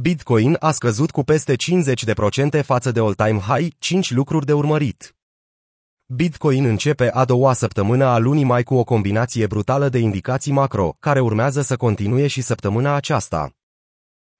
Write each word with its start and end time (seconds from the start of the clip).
Bitcoin 0.00 0.56
a 0.60 0.70
scăzut 0.70 1.10
cu 1.10 1.22
peste 1.22 1.54
50% 2.60 2.64
față 2.64 2.90
de 2.92 3.00
all-time 3.00 3.38
high, 3.38 3.72
5 3.78 4.10
lucruri 4.10 4.46
de 4.46 4.52
urmărit. 4.52 5.16
Bitcoin 6.06 6.64
începe 6.64 7.10
a 7.10 7.24
doua 7.24 7.52
săptămână 7.52 8.04
a 8.04 8.18
lunii 8.18 8.44
mai 8.44 8.62
cu 8.62 8.74
o 8.74 8.84
combinație 8.84 9.46
brutală 9.46 9.88
de 9.88 9.98
indicații 9.98 10.52
macro, 10.52 10.96
care 11.00 11.20
urmează 11.20 11.62
să 11.62 11.76
continue 11.76 12.26
și 12.26 12.40
săptămâna 12.40 12.94
aceasta. 12.94 13.50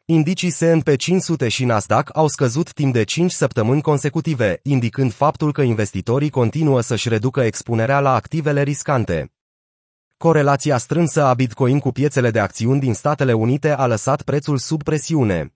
Indicii 0.05 0.51
S&P 0.51 0.97
500 0.97 1.49
și 1.49 1.65
Nasdaq 1.65 2.11
au 2.13 2.29
scăzut 2.29 2.73
timp 2.73 2.93
de 2.93 3.05
5 3.05 3.31
săptămâni 3.31 3.83
consecutive, 3.83 4.61
indicând 4.63 5.13
faptul 5.13 5.53
că 5.53 5.63
investitorii 5.63 6.31
continuă 6.31 6.81
să-și 6.81 7.09
reducă 7.09 7.41
expunerea 7.41 8.01
la 8.01 8.15
activele 8.15 8.63
riscante. 8.63 9.34
Corelația 10.17 10.79
strânsă 10.79 11.23
a 11.23 11.35
Bitcoin 11.35 11.79
cu 11.79 11.91
piețele 11.91 12.31
de 12.31 12.39
acțiuni 12.39 12.81
din 12.81 12.95
Statele 12.95 13.33
Unite 13.33 13.71
a 13.71 13.87
lăsat 13.87 14.23
prețul 14.23 14.59
sub 14.59 14.83
presiune. 14.83 15.55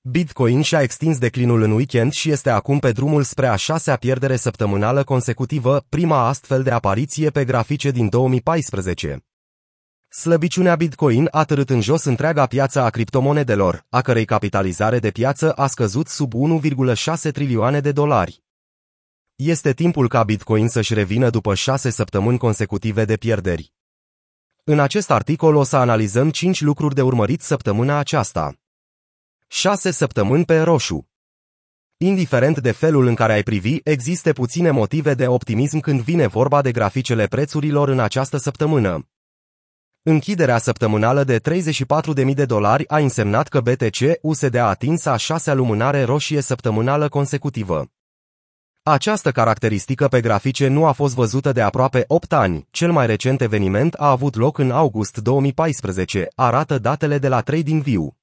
Bitcoin 0.00 0.62
și-a 0.62 0.82
extins 0.82 1.18
declinul 1.18 1.62
în 1.62 1.70
weekend 1.70 2.12
și 2.12 2.30
este 2.30 2.50
acum 2.50 2.78
pe 2.78 2.92
drumul 2.92 3.22
spre 3.22 3.46
a 3.46 3.56
șasea 3.56 3.96
pierdere 3.96 4.36
săptămânală 4.36 5.04
consecutivă, 5.04 5.84
prima 5.88 6.28
astfel 6.28 6.62
de 6.62 6.70
apariție 6.70 7.30
pe 7.30 7.44
grafice 7.44 7.90
din 7.90 8.08
2014. 8.08 9.24
Slăbiciunea 10.08 10.76
Bitcoin 10.76 11.28
a 11.30 11.44
târât 11.44 11.70
în 11.70 11.80
jos 11.80 12.04
întreaga 12.04 12.46
piață 12.46 12.80
a 12.80 12.90
criptomonedelor, 12.90 13.86
a 13.88 14.00
cărei 14.00 14.24
capitalizare 14.24 14.98
de 14.98 15.10
piață 15.10 15.52
a 15.52 15.66
scăzut 15.66 16.08
sub 16.08 16.32
1,6 16.34 17.32
trilioane 17.32 17.80
de 17.80 17.92
dolari. 17.92 18.42
Este 19.42 19.72
timpul 19.72 20.08
ca 20.08 20.22
Bitcoin 20.22 20.68
să-și 20.68 20.94
revină 20.94 21.30
după 21.30 21.54
șase 21.54 21.90
săptămâni 21.90 22.38
consecutive 22.38 23.04
de 23.04 23.16
pierderi. 23.16 23.72
În 24.64 24.80
acest 24.80 25.10
articol 25.10 25.54
o 25.54 25.62
să 25.62 25.76
analizăm 25.76 26.30
5 26.30 26.60
lucruri 26.60 26.94
de 26.94 27.02
urmărit 27.02 27.40
săptămâna 27.40 27.98
aceasta. 27.98 28.54
6 29.46 29.90
săptămâni 29.90 30.44
pe 30.44 30.60
roșu. 30.60 31.08
Indiferent 31.96 32.58
de 32.58 32.70
felul 32.70 33.06
în 33.06 33.14
care 33.14 33.32
ai 33.32 33.42
privi, 33.42 33.78
există 33.84 34.32
puține 34.32 34.70
motive 34.70 35.14
de 35.14 35.26
optimism 35.26 35.78
când 35.78 36.00
vine 36.00 36.26
vorba 36.26 36.62
de 36.62 36.72
graficele 36.72 37.26
prețurilor 37.26 37.88
în 37.88 38.00
această 38.00 38.36
săptămână. 38.36 39.08
Închiderea 40.02 40.58
săptămânală 40.58 41.24
de 41.24 41.40
34.000 41.40 42.34
de 42.34 42.44
dolari 42.44 42.88
a 42.88 42.98
însemnat 42.98 43.48
că 43.48 43.60
BTC 43.60 44.18
USD 44.22 44.54
a 44.54 44.68
atins 44.68 45.04
a 45.04 45.16
șasea 45.16 45.54
lumânare 45.54 46.02
roșie 46.02 46.40
săptămânală 46.40 47.08
consecutivă. 47.08 47.90
Această 48.82 49.30
caracteristică 49.30 50.08
pe 50.08 50.20
grafice 50.20 50.68
nu 50.68 50.86
a 50.86 50.92
fost 50.92 51.14
văzută 51.14 51.52
de 51.52 51.60
aproape 51.60 52.04
8 52.06 52.32
ani. 52.32 52.66
Cel 52.70 52.92
mai 52.92 53.06
recent 53.06 53.40
eveniment 53.40 53.94
a 53.94 54.10
avut 54.10 54.36
loc 54.36 54.58
în 54.58 54.70
august 54.70 55.18
2014, 55.18 56.28
arată 56.34 56.78
datele 56.78 57.18
de 57.18 57.28
la 57.28 57.40
TradingView. 57.40 58.16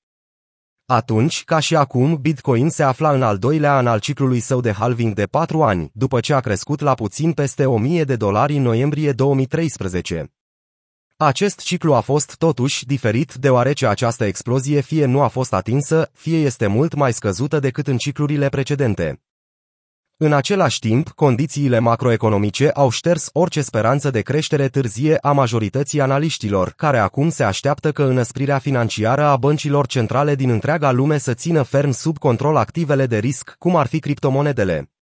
Atunci, 0.86 1.44
ca 1.44 1.60
și 1.60 1.76
acum, 1.76 2.16
Bitcoin 2.16 2.70
se 2.70 2.84
afla 2.84 3.12
în 3.12 3.22
al 3.22 3.38
doilea 3.38 3.76
an 3.76 3.88
al 3.88 4.00
ciclului 4.00 4.40
său 4.40 4.62
de 4.62 4.72
halving 4.72 5.14
de 5.14 5.26
4 5.26 5.64
ani, 5.64 5.90
după 5.94 6.20
ce 6.20 6.34
a 6.34 6.40
crescut 6.40 6.80
la 6.80 6.94
puțin 6.94 7.34
peste 7.34 7.66
1000 7.66 8.04
de 8.04 8.16
dolari 8.16 8.56
în 8.56 8.62
noiembrie 8.62 9.12
2013. 9.12 10.34
Acest 11.18 11.60
ciclu 11.60 11.94
a 11.94 12.02
fost 12.02 12.36
totuși 12.38 12.86
diferit 12.86 13.34
deoarece 13.34 13.88
această 13.88 14.26
explozie 14.26 14.82
fie 14.82 15.06
nu 15.06 15.22
a 15.22 15.28
fost 15.28 15.54
atinsă, 15.54 16.10
fie 16.14 16.38
este 16.38 16.68
mult 16.68 16.94
mai 16.94 17.14
scăzută 17.14 17.60
decât 17.60 17.88
în 17.88 17.98
ciclurile 17.98 18.50
precedente. 18.50 19.22
În 20.20 20.34
același 20.34 20.80
timp, 20.80 21.10
condițiile 21.10 21.80
macroeconomice 21.80 22.70
au 22.70 22.90
șters 22.90 23.30
orice 23.34 23.62
speranță 23.62 24.10
de 24.10 24.22
creștere 24.22 24.68
târzie 24.68 25.18
a 25.22 25.32
majorității 25.32 26.02
analiștilor, 26.02 26.74
care 26.76 26.98
acum 26.98 27.30
se 27.30 27.44
așteaptă 27.44 27.92
că 27.92 28.04
înăsprirea 28.04 28.58
financiară 28.58 29.24
a 29.24 29.38
băncilor 29.38 29.88
centrale 29.88 30.36
din 30.36 30.50
întreaga 30.50 30.92
lume 30.92 31.18
să 31.18 31.34
țină 31.34 31.62
ferm 31.62 31.92
sub 31.92 32.18
control 32.18 32.56
activele 32.56 33.06
de 33.06 33.18
risc, 33.18 33.56
cum 33.60 33.76
ar 33.76 33.88
fi 33.88 34.00
criptomonedele. 34.00 34.97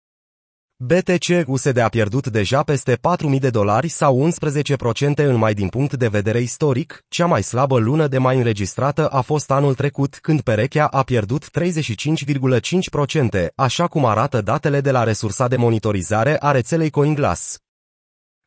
BTC 0.85 1.47
USD 1.47 1.77
a 1.77 1.89
pierdut 1.89 2.27
deja 2.27 2.63
peste 2.63 2.99
4.000 3.33 3.39
de 3.39 3.51
dolari 3.51 3.89
sau 3.89 4.31
11% 4.31 5.15
în 5.15 5.37
mai 5.37 5.55
din 5.55 5.69
punct 5.69 5.95
de 5.95 6.09
vedere 6.09 6.41
istoric, 6.41 7.05
cea 7.09 7.27
mai 7.27 7.43
slabă 7.43 7.79
lună 7.79 8.07
de 8.07 8.19
mai 8.19 8.37
înregistrată 8.37 9.09
a 9.09 9.21
fost 9.21 9.51
anul 9.51 9.75
trecut, 9.75 10.19
când 10.19 10.41
perechea 10.41 10.87
a 10.87 11.03
pierdut 11.03 11.51
35,5%, 11.61 13.47
așa 13.55 13.87
cum 13.87 14.05
arată 14.05 14.41
datele 14.41 14.81
de 14.81 14.91
la 14.91 15.03
resursa 15.03 15.49
de 15.49 15.57
monitorizare 15.57 16.37
a 16.41 16.51
rețelei 16.51 16.91
CoinGlass. 16.91 17.59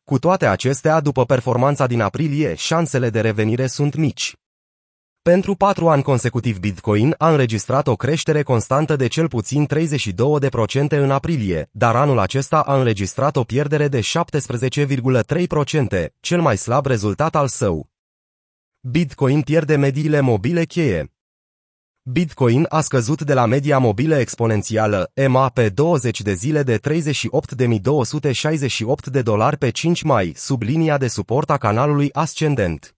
Cu 0.04 0.18
toate 0.18 0.46
acestea, 0.46 1.00
după 1.00 1.24
performanța 1.24 1.86
din 1.86 2.00
aprilie, 2.00 2.54
șansele 2.54 3.10
de 3.10 3.20
revenire 3.20 3.66
sunt 3.66 3.94
mici. 3.94 4.34
Pentru 5.32 5.54
patru 5.54 5.88
ani 5.88 6.02
consecutiv 6.02 6.58
Bitcoin 6.58 7.14
a 7.18 7.30
înregistrat 7.30 7.86
o 7.86 7.96
creștere 7.96 8.42
constantă 8.42 8.96
de 8.96 9.06
cel 9.06 9.28
puțin 9.28 9.66
32% 9.74 10.88
în 10.88 11.10
aprilie, 11.10 11.68
dar 11.72 11.96
anul 11.96 12.18
acesta 12.18 12.60
a 12.60 12.76
înregistrat 12.76 13.36
o 13.36 13.42
pierdere 13.42 13.88
de 13.88 14.00
17,3%, 14.00 14.04
cel 16.20 16.40
mai 16.40 16.56
slab 16.56 16.86
rezultat 16.86 17.36
al 17.36 17.48
său. 17.48 17.88
Bitcoin 18.80 19.42
pierde 19.42 19.76
mediile 19.76 20.20
mobile 20.20 20.64
cheie. 20.64 21.12
Bitcoin 22.02 22.66
a 22.68 22.80
scăzut 22.80 23.22
de 23.22 23.34
la 23.34 23.46
media 23.46 23.78
mobilă 23.78 24.18
exponențială, 24.18 25.10
EMA, 25.14 25.48
pe 25.48 25.68
20 25.68 26.20
de 26.20 26.32
zile 26.34 26.62
de 26.62 26.78
38.268 26.78 26.88
de 29.04 29.22
dolari 29.22 29.56
pe 29.56 29.70
5 29.70 30.02
mai, 30.02 30.32
sub 30.36 30.62
linia 30.62 30.98
de 30.98 31.08
suport 31.08 31.50
a 31.50 31.56
canalului 31.56 32.12
ascendent. 32.12 32.95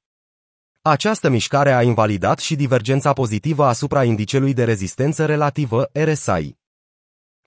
Această 0.83 1.29
mișcare 1.29 1.73
a 1.73 1.83
invalidat 1.83 2.39
și 2.39 2.57
divergența 2.57 3.13
pozitivă 3.13 3.65
asupra 3.65 4.05
indicelui 4.05 4.55
de 4.55 4.65
rezistență 4.65 5.27
relativă, 5.27 5.91
RSI. 5.93 6.57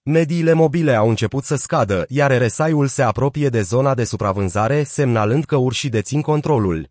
Mediile 0.04 0.54
mobile 0.54 0.96
au 0.96 1.10
început 1.10 1.44
să 1.44 1.56
scadă, 1.56 2.06
iar 2.10 2.46
RSI-ul 2.46 2.88
se 2.88 3.02
apropie 3.02 3.50
de 3.50 3.62
zona 3.62 3.94
de 3.94 4.04
supravânzare, 4.04 4.84
semnalând 4.84 5.46
că 5.46 5.56
urșii 5.56 5.90
dețin 5.90 6.22
controlul. 6.22 6.90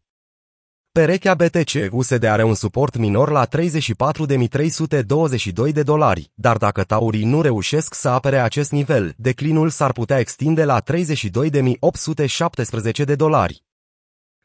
Perechea 0.93 1.35
BTC 1.35 1.73
USD 1.91 2.25
are 2.25 2.43
un 2.43 2.55
suport 2.55 2.97
minor 2.97 3.31
la 3.31 3.47
34.322 3.47 5.73
de 5.73 5.83
dolari, 5.83 6.31
dar 6.35 6.57
dacă 6.57 6.83
taurii 6.83 7.25
nu 7.25 7.43
reușesc 7.43 7.95
să 7.95 8.09
apere 8.09 8.39
acest 8.39 8.71
nivel, 8.71 9.15
declinul 9.17 9.71
s-ar 9.71 9.93
putea 9.93 10.19
extinde 10.19 10.65
la 10.65 10.83
32.817 10.83 10.87
de 13.05 13.15
dolari. 13.15 13.65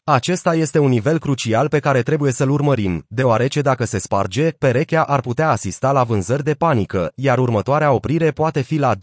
Acesta 0.07 0.55
este 0.55 0.79
un 0.79 0.89
nivel 0.89 1.19
crucial 1.19 1.67
pe 1.67 1.79
care 1.79 2.01
trebuie 2.01 2.31
să-l 2.31 2.49
urmărim, 2.49 3.05
deoarece 3.07 3.61
dacă 3.61 3.85
se 3.85 3.97
sparge, 3.97 4.51
perechea 4.51 5.03
ar 5.03 5.21
putea 5.21 5.49
asista 5.49 5.91
la 5.91 6.03
vânzări 6.03 6.43
de 6.43 6.53
panică, 6.53 7.11
iar 7.15 7.37
următoarea 7.37 7.91
oprire 7.91 8.31
poate 8.31 8.61
fi 8.61 8.77
la 8.77 8.95
28.805 8.95 8.99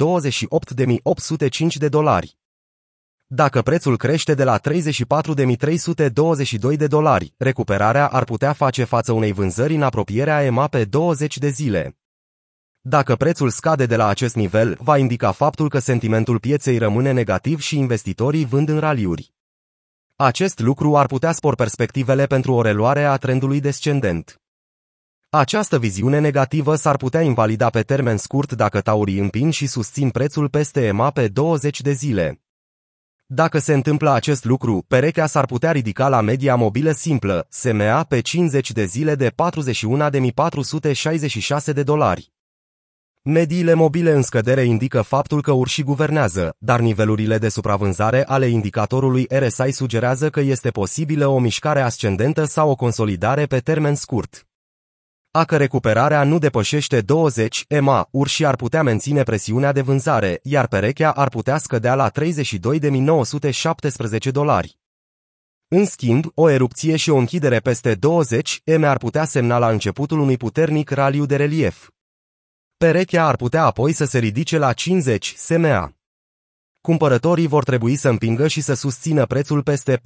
de 1.78 1.88
dolari. 1.88 2.36
Dacă 3.26 3.62
prețul 3.62 3.96
crește 3.96 4.34
de 4.34 4.44
la 4.44 4.58
34.322 4.58 6.76
de 6.76 6.86
dolari, 6.86 7.34
recuperarea 7.36 8.06
ar 8.06 8.24
putea 8.24 8.52
face 8.52 8.84
față 8.84 9.12
unei 9.12 9.32
vânzări 9.32 9.74
în 9.74 9.82
apropierea 9.82 10.44
EMA 10.44 10.66
pe 10.66 10.84
20 10.84 11.38
de 11.38 11.48
zile. 11.48 11.96
Dacă 12.80 13.16
prețul 13.16 13.50
scade 13.50 13.86
de 13.86 13.96
la 13.96 14.06
acest 14.06 14.34
nivel, 14.34 14.76
va 14.80 14.98
indica 14.98 15.32
faptul 15.32 15.68
că 15.68 15.78
sentimentul 15.78 16.38
pieței 16.38 16.78
rămâne 16.78 17.12
negativ 17.12 17.60
și 17.60 17.78
investitorii 17.78 18.44
vând 18.44 18.68
în 18.68 18.78
raliuri. 18.78 19.32
Acest 20.24 20.58
lucru 20.58 20.96
ar 20.96 21.06
putea 21.06 21.32
spor 21.32 21.54
perspectivele 21.54 22.26
pentru 22.26 22.52
o 22.52 22.62
reluare 22.62 23.04
a 23.04 23.16
trendului 23.16 23.60
descendent. 23.60 24.40
Această 25.30 25.78
viziune 25.78 26.18
negativă 26.18 26.74
s-ar 26.74 26.96
putea 26.96 27.20
invalida 27.20 27.70
pe 27.70 27.82
termen 27.82 28.16
scurt 28.16 28.52
dacă 28.52 28.80
taurii 28.80 29.18
împin 29.18 29.50
și 29.50 29.66
susțin 29.66 30.10
prețul 30.10 30.48
peste 30.48 30.86
EMA 30.86 31.10
pe 31.10 31.28
20 31.28 31.80
de 31.80 31.92
zile. 31.92 32.40
Dacă 33.26 33.58
se 33.58 33.72
întâmplă 33.72 34.10
acest 34.10 34.44
lucru, 34.44 34.84
perechea 34.88 35.26
s-ar 35.26 35.44
putea 35.44 35.72
ridica 35.72 36.08
la 36.08 36.20
media 36.20 36.54
mobilă 36.54 36.92
simplă, 36.92 37.46
SMA, 37.48 38.04
pe 38.04 38.20
50 38.20 38.72
de 38.72 38.84
zile 38.84 39.14
de 39.14 39.30
41.466 39.30 39.34
de 41.74 41.82
dolari. 41.82 42.32
Mediile 43.24 43.74
mobile 43.74 44.12
în 44.12 44.22
scădere 44.22 44.62
indică 44.62 45.02
faptul 45.02 45.42
că 45.42 45.52
urșii 45.52 45.82
guvernează, 45.82 46.54
dar 46.58 46.80
nivelurile 46.80 47.38
de 47.38 47.48
supravânzare 47.48 48.26
ale 48.26 48.46
indicatorului 48.46 49.26
RSI 49.30 49.70
sugerează 49.70 50.30
că 50.30 50.40
este 50.40 50.70
posibilă 50.70 51.26
o 51.26 51.38
mișcare 51.38 51.80
ascendentă 51.80 52.44
sau 52.44 52.70
o 52.70 52.74
consolidare 52.74 53.46
pe 53.46 53.58
termen 53.58 53.94
scurt. 53.94 54.46
Dacă 55.30 55.56
recuperarea 55.56 56.24
nu 56.24 56.38
depășește 56.38 57.00
20 57.00 57.64
EMA, 57.68 58.08
urșii 58.10 58.46
ar 58.46 58.56
putea 58.56 58.82
menține 58.82 59.22
presiunea 59.22 59.72
de 59.72 59.80
vânzare, 59.80 60.40
iar 60.42 60.66
perechea 60.66 61.10
ar 61.10 61.28
putea 61.28 61.58
scădea 61.58 61.94
la 61.94 62.10
32.917 62.10 62.14
dolari. 64.32 64.78
În 65.68 65.84
schimb, 65.84 66.24
o 66.34 66.48
erupție 66.48 66.96
și 66.96 67.10
o 67.10 67.16
închidere 67.16 67.58
peste 67.58 67.94
20 67.94 68.60
EMA 68.64 68.88
ar 68.88 68.96
putea 68.96 69.24
semna 69.24 69.58
la 69.58 69.68
începutul 69.68 70.20
unui 70.20 70.36
puternic 70.36 70.90
raliu 70.90 71.26
de 71.26 71.36
relief. 71.36 71.90
Perechea 72.82 73.26
ar 73.26 73.36
putea 73.36 73.64
apoi 73.64 73.92
să 73.92 74.04
se 74.04 74.18
ridice 74.18 74.58
la 74.58 74.72
50 74.72 75.34
SMA. 75.36 75.92
Cumpărătorii 76.80 77.46
vor 77.46 77.64
trebui 77.64 77.96
să 77.96 78.08
împingă 78.08 78.48
și 78.48 78.60
să 78.60 78.74
susțină 78.74 79.26
prețul 79.26 79.62
peste 79.62 80.00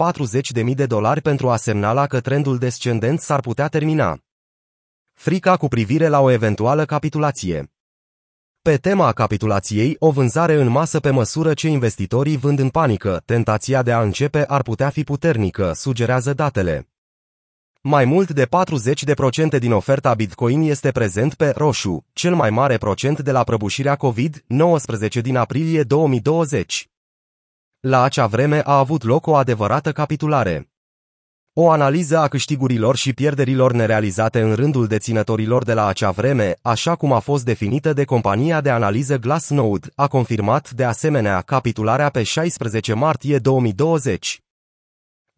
40.000 0.55 0.75
de 0.75 0.87
dolari 0.87 1.21
pentru 1.21 1.51
a 1.51 1.57
semnala 1.57 2.07
că 2.07 2.21
trendul 2.21 2.59
descendent 2.59 3.21
s-ar 3.21 3.41
putea 3.41 3.69
termina. 3.69 4.19
frica 5.13 5.57
cu 5.57 5.69
privire 5.69 6.09
la 6.09 6.21
o 6.21 6.31
eventuală 6.31 6.85
capitulație. 6.85 7.73
Pe 8.63 8.77
tema 8.77 9.13
capitulației, 9.13 9.97
o 9.99 10.11
vânzare 10.11 10.55
în 10.55 10.69
masă 10.69 11.01
pe 11.01 11.11
măsură 11.11 11.55
ce 11.55 11.69
investitorii 11.69 12.37
vând 12.37 12.59
în 12.59 12.69
panică, 12.69 13.23
tentația 13.25 13.83
de 13.83 13.93
a 13.93 14.03
începe 14.03 14.45
ar 14.47 14.63
putea 14.63 14.89
fi 14.89 15.05
puternică, 15.05 15.73
sugerează 15.75 16.35
datele. 16.35 16.89
Mai 17.89 18.05
mult 18.05 18.31
de 18.31 18.47
40% 19.57 19.59
din 19.59 19.73
oferta 19.73 20.15
Bitcoin 20.15 20.61
este 20.63 20.91
prezent 20.91 21.35
pe 21.35 21.53
roșu, 21.57 22.05
cel 22.13 22.35
mai 22.35 22.51
mare 22.51 22.77
procent 22.77 23.21
de 23.21 23.31
la 23.31 23.43
prăbușirea 23.43 23.97
COVID-19 23.97 25.21
din 25.23 25.37
aprilie 25.37 25.83
2020. 25.83 26.91
La 27.81 28.03
acea 28.03 28.27
vreme 28.27 28.61
a 28.65 28.79
avut 28.79 29.05
loc 29.05 29.27
o 29.27 29.35
adevărată 29.35 29.93
capitulare. 29.93 30.71
O 31.53 31.71
analiză 31.71 32.19
a 32.19 32.29
câștigurilor 32.29 32.97
și 32.97 33.13
pierderilor 33.13 33.73
nerealizate 33.73 34.41
în 34.41 34.55
rândul 34.55 34.87
deținătorilor 34.87 35.65
de 35.65 35.73
la 35.73 35.87
acea 35.87 36.11
vreme, 36.11 36.57
așa 36.63 36.95
cum 36.95 37.13
a 37.13 37.19
fost 37.19 37.45
definită 37.45 37.93
de 37.93 38.05
compania 38.05 38.61
de 38.61 38.71
analiză 38.71 39.17
Glassnode, 39.17 39.89
a 39.95 40.07
confirmat 40.07 40.71
de 40.71 40.85
asemenea 40.85 41.41
capitularea 41.41 42.09
pe 42.09 42.23
16 42.23 42.95
martie 42.95 43.39
2020. 43.39 44.41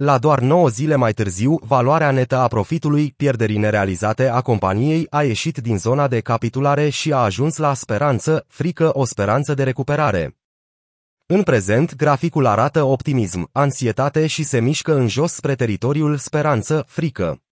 La 0.00 0.18
doar 0.18 0.40
9 0.40 0.68
zile 0.68 0.94
mai 0.94 1.12
târziu, 1.12 1.58
valoarea 1.62 2.10
netă 2.10 2.36
a 2.36 2.48
profitului, 2.48 3.14
pierderii 3.16 3.58
nerealizate 3.58 4.28
a 4.28 4.40
companiei, 4.40 5.06
a 5.10 5.22
ieșit 5.22 5.56
din 5.56 5.78
zona 5.78 6.08
de 6.08 6.20
capitulare 6.20 6.88
și 6.88 7.12
a 7.12 7.16
ajuns 7.16 7.56
la 7.56 7.74
speranță, 7.74 8.44
frică 8.48 8.98
o 8.98 9.04
speranță 9.04 9.54
de 9.54 9.62
recuperare. 9.62 10.36
În 11.26 11.42
prezent, 11.42 11.96
graficul 11.96 12.46
arată 12.46 12.82
optimism, 12.82 13.48
ansietate 13.52 14.26
și 14.26 14.42
se 14.42 14.60
mișcă 14.60 14.94
în 14.94 15.08
jos 15.08 15.32
spre 15.32 15.54
teritoriul 15.54 16.16
speranță, 16.16 16.84
frică. 16.86 17.42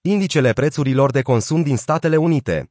Indicele 0.00 0.52
prețurilor 0.52 1.10
de 1.10 1.22
consum 1.22 1.62
din 1.62 1.76
Statele 1.76 2.16
Unite 2.16 2.70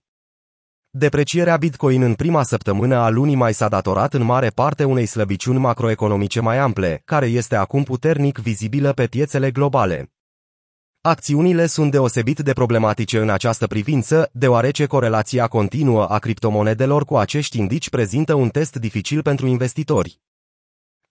Deprecierea 0.99 1.57
Bitcoin 1.57 2.01
în 2.01 2.13
prima 2.13 2.43
săptămână 2.43 2.95
a 2.95 3.09
lunii 3.09 3.35
mai 3.35 3.53
s-a 3.53 3.67
datorat 3.67 4.13
în 4.13 4.23
mare 4.23 4.47
parte 4.47 4.83
unei 4.83 5.05
slăbiciuni 5.05 5.59
macroeconomice 5.59 6.39
mai 6.39 6.57
ample, 6.57 7.01
care 7.05 7.25
este 7.25 7.55
acum 7.55 7.83
puternic 7.83 8.37
vizibilă 8.37 8.91
pe 8.91 9.05
piețele 9.05 9.51
globale. 9.51 10.11
Acțiunile 11.01 11.65
sunt 11.65 11.91
deosebit 11.91 12.39
de 12.39 12.53
problematice 12.53 13.19
în 13.19 13.29
această 13.29 13.67
privință, 13.67 14.29
deoarece 14.33 14.85
corelația 14.85 15.47
continuă 15.47 16.05
a 16.05 16.19
criptomonedelor 16.19 17.05
cu 17.05 17.17
acești 17.17 17.57
indici 17.57 17.89
prezintă 17.89 18.33
un 18.33 18.49
test 18.49 18.75
dificil 18.75 19.21
pentru 19.21 19.47
investitori. 19.47 20.19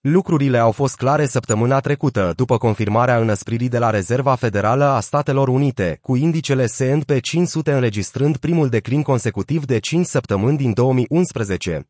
Lucrurile 0.09 0.57
au 0.57 0.71
fost 0.71 0.95
clare 0.95 1.25
săptămâna 1.25 1.79
trecută, 1.79 2.33
după 2.35 2.57
confirmarea 2.57 3.17
înăspririi 3.17 3.69
de 3.69 3.77
la 3.77 3.89
Rezerva 3.89 4.35
Federală 4.35 4.83
a 4.83 4.99
Statelor 4.99 5.47
Unite, 5.47 5.97
cu 6.01 6.15
indicele 6.15 6.65
S&P 6.65 7.19
500 7.21 7.71
înregistrând 7.71 8.37
primul 8.37 8.69
declin 8.69 9.01
consecutiv 9.01 9.65
de 9.65 9.79
5 9.79 10.05
săptămâni 10.05 10.57
din 10.57 10.73
2011. 10.73 11.89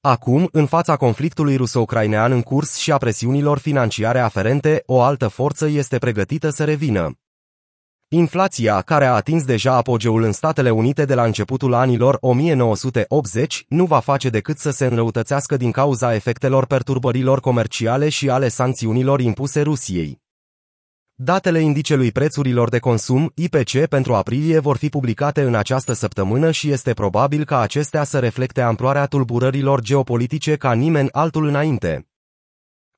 Acum, 0.00 0.48
în 0.52 0.66
fața 0.66 0.96
conflictului 0.96 1.56
ruso-ucrainean 1.56 2.32
în 2.32 2.42
curs 2.42 2.76
și 2.76 2.92
a 2.92 2.96
presiunilor 2.96 3.58
financiare 3.58 4.18
aferente, 4.18 4.82
o 4.86 5.00
altă 5.00 5.28
forță 5.28 5.66
este 5.66 5.98
pregătită 5.98 6.50
să 6.50 6.64
revină. 6.64 7.18
Inflația, 8.10 8.80
care 8.80 9.04
a 9.04 9.14
atins 9.14 9.44
deja 9.44 9.72
apogeul 9.72 10.22
în 10.22 10.32
Statele 10.32 10.70
Unite 10.70 11.04
de 11.04 11.14
la 11.14 11.24
începutul 11.24 11.74
anilor 11.74 12.18
1980, 12.20 13.64
nu 13.68 13.84
va 13.84 13.98
face 13.98 14.28
decât 14.28 14.58
să 14.58 14.70
se 14.70 14.86
înrăutățească 14.86 15.56
din 15.56 15.70
cauza 15.70 16.14
efectelor 16.14 16.66
perturbărilor 16.66 17.40
comerciale 17.40 18.08
și 18.08 18.30
ale 18.30 18.48
sancțiunilor 18.48 19.20
impuse 19.20 19.60
Rusiei. 19.60 20.20
Datele 21.14 21.60
indicelui 21.60 22.12
prețurilor 22.12 22.68
de 22.68 22.78
consum, 22.78 23.32
IPC, 23.34 23.86
pentru 23.88 24.14
aprilie 24.14 24.58
vor 24.58 24.76
fi 24.76 24.88
publicate 24.88 25.42
în 25.42 25.54
această 25.54 25.92
săptămână 25.92 26.50
și 26.50 26.70
este 26.70 26.92
probabil 26.92 27.44
ca 27.44 27.60
acestea 27.60 28.04
să 28.04 28.18
reflecte 28.18 28.60
amploarea 28.60 29.06
tulburărilor 29.06 29.80
geopolitice 29.80 30.56
ca 30.56 30.72
nimeni 30.72 31.08
altul 31.12 31.46
înainte. 31.46 32.07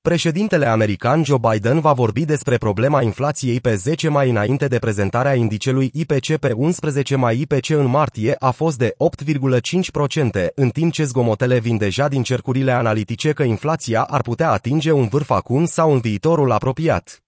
Președintele 0.03 0.67
american 0.67 1.25
Joe 1.25 1.39
Biden 1.51 1.81
va 1.81 1.93
vorbi 1.93 2.25
despre 2.25 2.57
problema 2.57 3.03
inflației 3.03 3.61
pe 3.61 3.75
10 3.75 4.09
mai 4.09 4.31
înainte 4.31 4.67
de 4.67 4.79
prezentarea 4.79 5.35
indicelui 5.35 5.91
IPC 5.93 6.37
pe 6.37 6.53
11 6.53 7.17
mai 7.17 7.41
IPC 7.41 7.69
în 7.69 7.87
martie 7.87 8.37
a 8.39 8.51
fost 8.51 8.79
de 8.79 8.95
8,5%, 9.25 10.47
în 10.55 10.69
timp 10.69 10.93
ce 10.93 11.05
zgomotele 11.05 11.59
vin 11.59 11.77
deja 11.77 12.09
din 12.09 12.23
cercurile 12.23 12.73
analitice 12.73 13.33
că 13.33 13.43
inflația 13.43 14.03
ar 14.03 14.21
putea 14.21 14.51
atinge 14.51 14.93
un 14.93 15.07
vârf 15.07 15.31
acum 15.31 15.65
sau 15.65 15.93
în 15.93 15.99
viitorul 15.99 16.51
apropiat. 16.51 17.23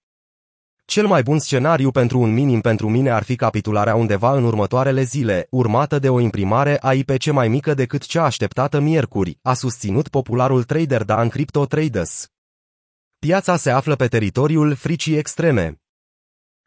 Cel 0.85 1.07
mai 1.07 1.23
bun 1.23 1.39
scenariu 1.39 1.91
pentru 1.91 2.19
un 2.19 2.33
minim 2.33 2.61
pentru 2.61 2.89
mine 2.89 3.11
ar 3.11 3.23
fi 3.23 3.37
capitularea 3.37 3.95
undeva 3.95 4.33
în 4.37 4.45
următoarele 4.45 5.03
zile, 5.03 5.47
urmată 5.51 5.99
de 5.99 6.09
o 6.09 6.21
imprimare 6.21 6.79
a 6.81 6.93
IPC 6.93 7.31
mai 7.33 7.49
mică 7.49 7.75
decât 7.75 8.07
cea 8.07 8.25
așteptată 8.25 8.81
miercuri, 8.81 9.39
a 9.43 9.55
susținut 9.55 10.09
popularul 10.09 10.63
trader 10.63 11.05
Dan 11.05 11.29
Crypto 11.29 11.67
Traders. 11.67 12.32
Piața 13.27 13.57
se 13.57 13.71
află 13.71 13.97
pe 13.97 14.07
teritoriul 14.07 14.75
fricii 14.75 15.17
extreme. 15.17 15.81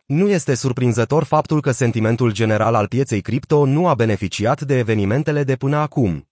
Nu 0.05 0.29
este 0.29 0.53
surprinzător 0.53 1.23
faptul 1.23 1.61
că 1.61 1.71
sentimentul 1.71 2.31
general 2.31 2.75
al 2.75 2.87
pieței 2.87 3.21
cripto 3.21 3.65
nu 3.65 3.87
a 3.87 3.93
beneficiat 3.93 4.61
de 4.61 4.77
evenimentele 4.77 5.43
de 5.43 5.55
până 5.55 5.77
acum. 5.77 6.29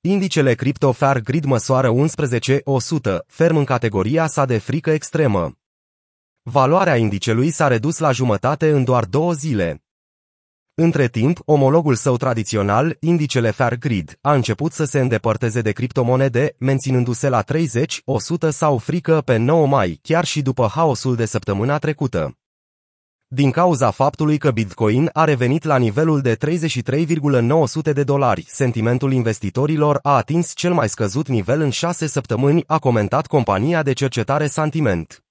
Indicele 0.00 0.54
Crypto 0.54 0.92
Fair 0.92 1.20
Grid 1.20 1.44
măsoară 1.44 1.92
11.100, 1.92 3.18
ferm 3.26 3.56
în 3.56 3.64
categoria 3.64 4.26
sa 4.26 4.44
de 4.44 4.58
frică 4.58 4.90
extremă. 4.90 5.58
Valoarea 6.42 6.96
indicelui 6.96 7.50
s-a 7.50 7.68
redus 7.68 7.98
la 7.98 8.12
jumătate 8.12 8.70
în 8.70 8.84
doar 8.84 9.04
două 9.04 9.32
zile. 9.32 9.83
Între 10.76 11.08
timp, 11.08 11.40
omologul 11.44 11.94
său 11.94 12.16
tradițional, 12.16 12.96
indicele 13.00 13.50
Fair 13.50 13.78
Grid, 13.78 14.18
a 14.20 14.34
început 14.34 14.72
să 14.72 14.84
se 14.84 15.00
îndepărteze 15.00 15.60
de 15.60 15.72
criptomonede, 15.72 16.54
menținându-se 16.58 17.28
la 17.28 17.40
30, 17.40 18.02
100 18.04 18.50
sau 18.50 18.78
frică 18.78 19.22
pe 19.24 19.36
9 19.36 19.66
mai, 19.66 19.98
chiar 20.02 20.24
și 20.24 20.42
după 20.42 20.70
haosul 20.74 21.16
de 21.16 21.24
săptămâna 21.24 21.78
trecută. 21.78 22.38
Din 23.26 23.50
cauza 23.50 23.90
faptului 23.90 24.38
că 24.38 24.50
Bitcoin 24.50 25.10
a 25.12 25.24
revenit 25.24 25.64
la 25.64 25.76
nivelul 25.76 26.20
de 26.20 26.34
33,900 26.34 27.92
de 27.92 28.02
dolari, 28.02 28.44
sentimentul 28.48 29.12
investitorilor 29.12 29.98
a 30.02 30.16
atins 30.16 30.52
cel 30.54 30.72
mai 30.72 30.88
scăzut 30.88 31.28
nivel 31.28 31.60
în 31.60 31.70
șase 31.70 32.06
săptămâni, 32.06 32.64
a 32.66 32.78
comentat 32.78 33.26
compania 33.26 33.82
de 33.82 33.92
cercetare 33.92 34.46
Sentiment. 34.46 35.23